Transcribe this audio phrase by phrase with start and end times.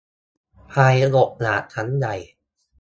[0.71, 2.15] ภัยอดอยาก ครั้งใหญ่